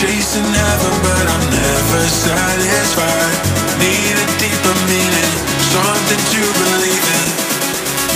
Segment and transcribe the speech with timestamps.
[0.00, 3.36] Chasing heaven, but I'm never satisfied.
[3.76, 7.26] Need a deeper meaning, something to believe in.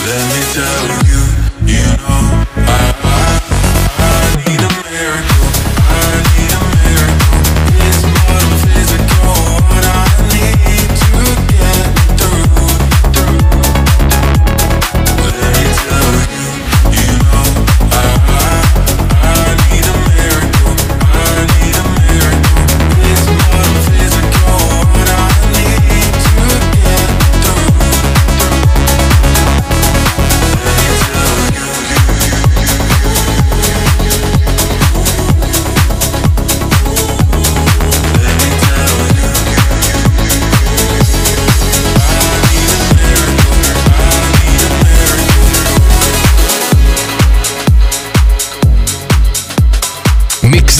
[0.07, 1.14] Let me tell you.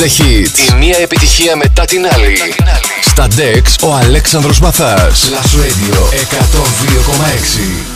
[0.06, 0.74] The Hits.
[0.74, 2.38] Η μία επιτυχία μετά την άλλη.
[3.02, 5.30] Στα Dex ο Αλέξανδρος Μαθάς.
[5.30, 5.98] Last Radio
[7.32, 7.96] 102,6.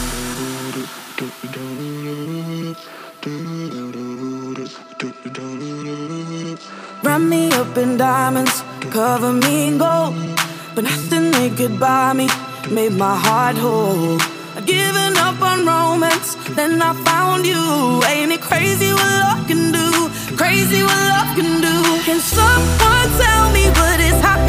[7.07, 8.55] Run me up in diamonds,
[8.95, 10.13] cover me in gold.
[10.75, 12.25] But nothing they could buy me
[12.75, 14.17] made my heart whole.
[14.57, 17.63] I'd given up on romance, then I found you.
[18.11, 19.87] Ain't it crazy what love can do?
[20.41, 21.48] Crazy what love can do.
[22.09, 24.48] Can someone tell me what is happening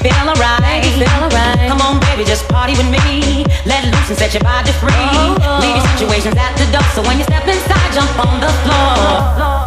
[0.00, 1.68] Feel alright, feel.
[1.68, 3.44] Come on, baby, just party with me.
[3.66, 4.88] Let loose and set your body free.
[4.92, 5.60] Oh, oh.
[5.60, 6.82] Leave your situations at the door.
[6.96, 9.60] So when you step inside, jump on the floor.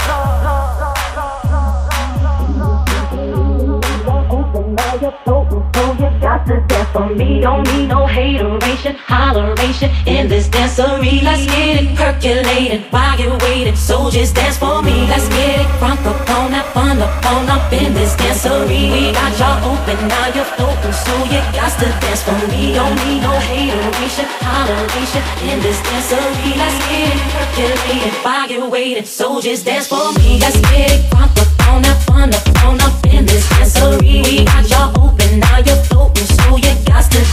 [4.74, 10.48] Now you're floating, so you got to dance don't need no hateration, holleration in this
[10.48, 11.22] dancery.
[11.22, 13.76] Let's get it percolated, while you're waiting.
[13.76, 15.06] Soldiers dance for me.
[15.12, 16.74] Let's get it front up on up
[17.54, 18.92] up in this dancery.
[18.94, 22.76] We got y'all open, now you're floating, so you got to dance for me.
[22.80, 26.52] Don't need no hateration, holleration in this dancery.
[26.56, 29.06] Let's get it percolated, while you're waiting.
[29.06, 30.40] Soldiers dance for me.
[30.40, 32.14] Let's get it front up on up
[32.88, 34.24] up in this dancery.
[34.24, 37.33] We got y'all open, now you're floating, so you got to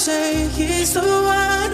[0.00, 1.72] say he's the one.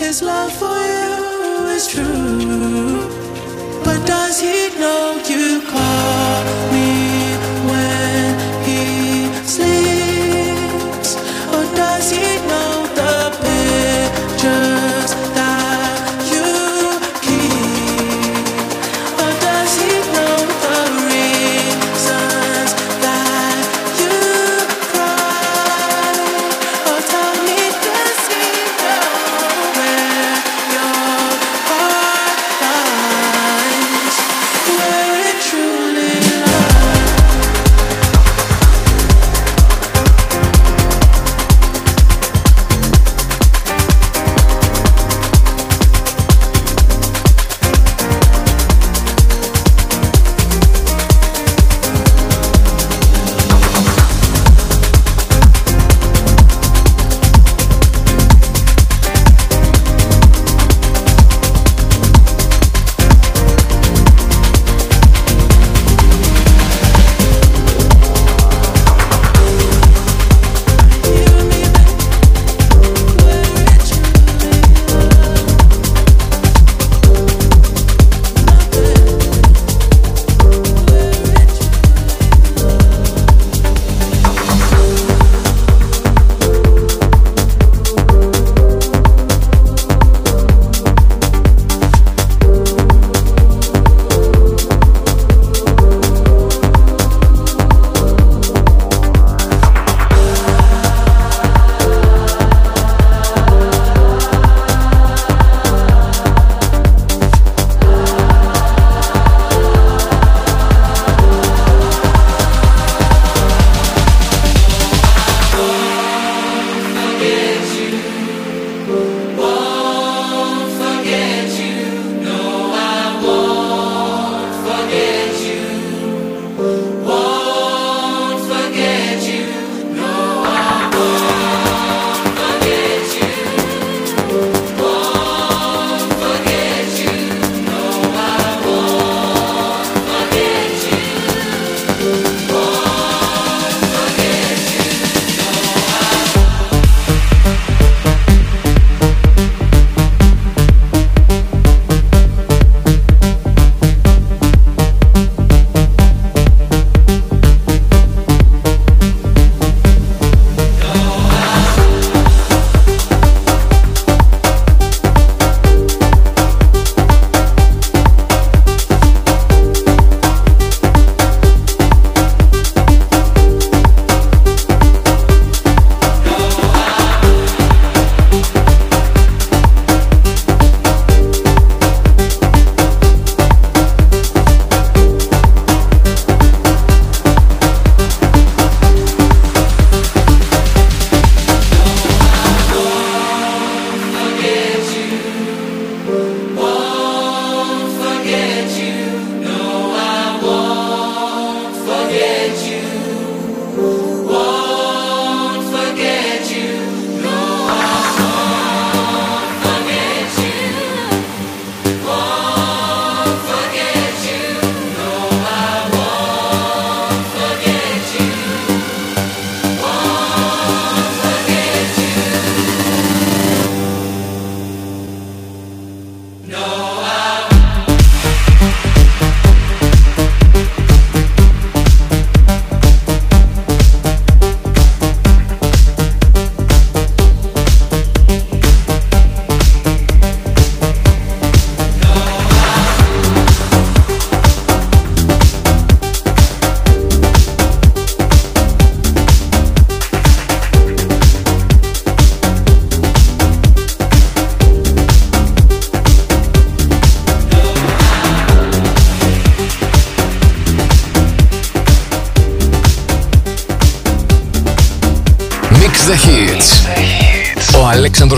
[0.00, 3.04] His love for you is true.
[3.84, 5.60] But does he know you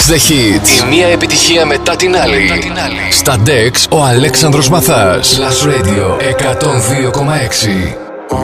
[0.00, 0.84] DEX The Hits.
[0.84, 2.40] Η μία επιτυχία μετά την άλλη.
[2.40, 3.12] Μετά την άλλη.
[3.12, 5.38] Στα DEX ο Αλέξανδρος Μαθάς.
[5.38, 7.96] Plus Radio 102,6.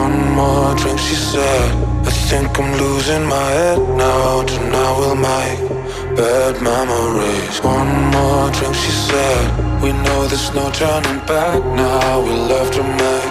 [0.03, 1.69] One more drink, she said.
[2.09, 4.33] I think I'm losing my head now.
[4.49, 5.61] to now we'll make
[6.19, 7.55] bad memories.
[7.75, 9.45] One more drink, she said.
[9.83, 12.11] We know there's no turning back now.
[12.27, 13.29] We love to make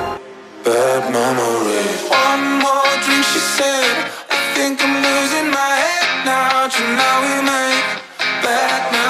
[0.66, 1.98] bad memories.
[2.26, 3.94] One more drink, she said.
[4.36, 6.56] I think I'm losing my head now.
[6.74, 7.95] to now we make
[8.46, 9.05] back now.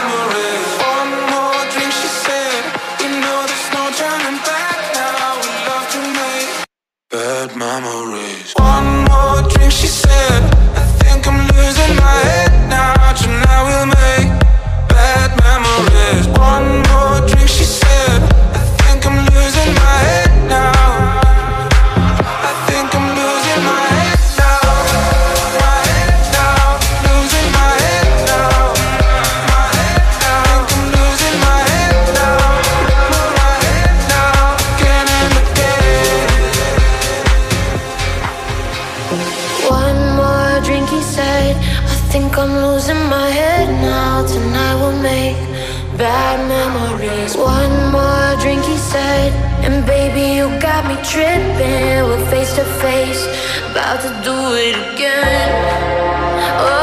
[49.85, 52.05] baby, you got me tripping.
[52.09, 53.23] We're face to face,
[53.71, 55.51] about to do it again,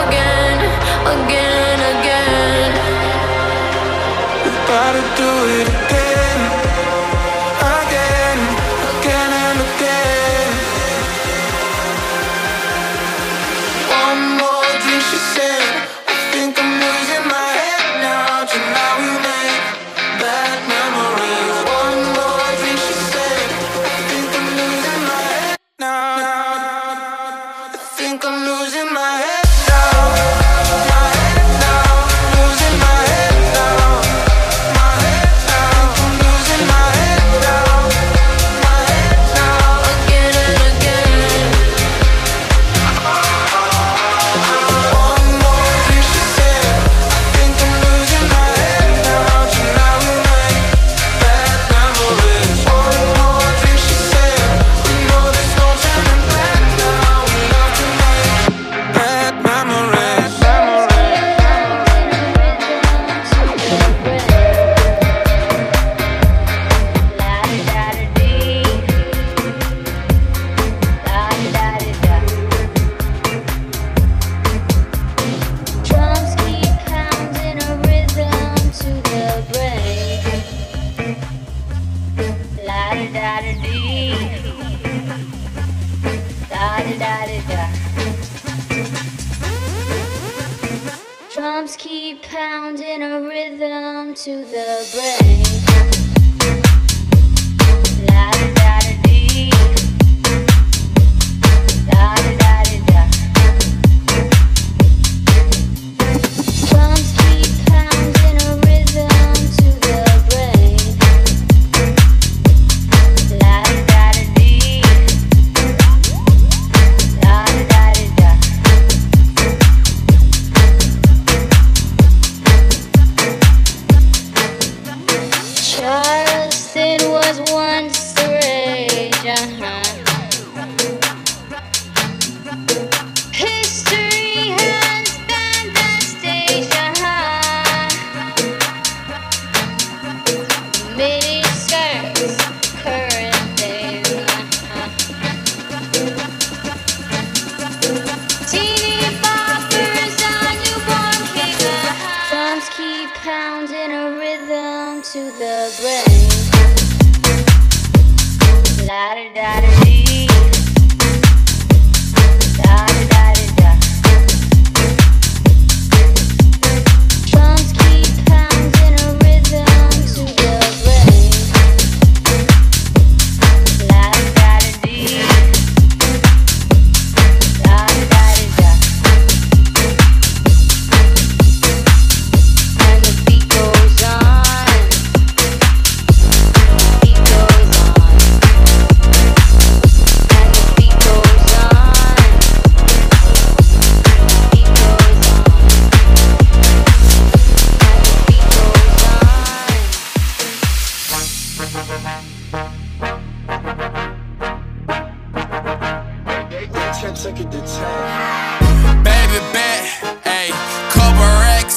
[0.04, 0.60] again,
[1.16, 2.72] again, again.
[4.44, 5.30] We're about to do
[5.60, 6.03] it again.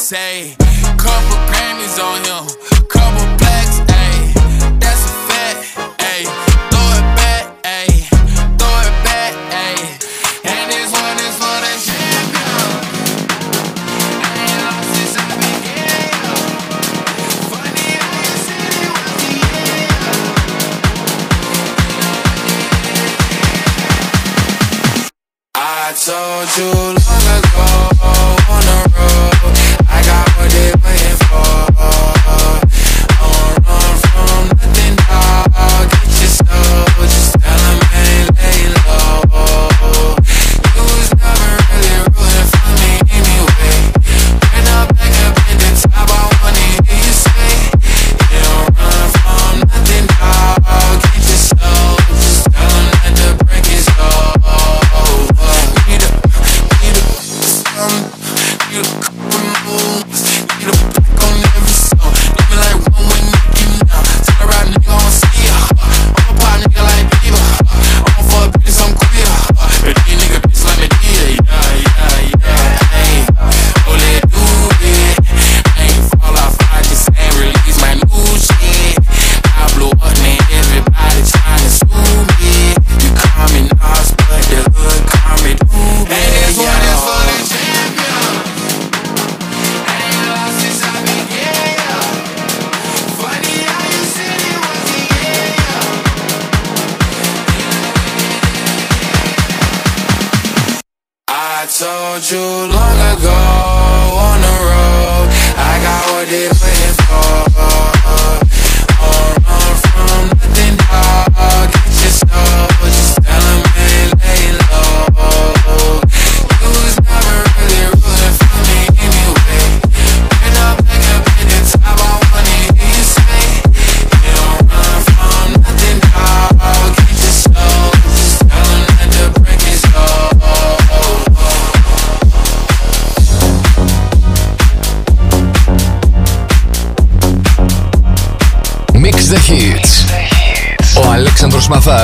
[0.07, 0.55] say.
[0.97, 2.36] Couple Grammys on him.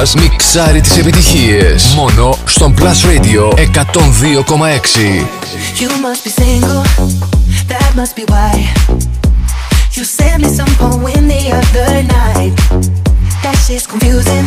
[0.02, 3.58] Μαθάς μιξάρει τις επιτυχίες Μόνο στον Plus Radio 102,6
[5.80, 6.82] You must be single,
[7.68, 8.52] that must be why
[9.94, 12.54] You sent me some poem the other night
[13.42, 14.46] That shit's confusing,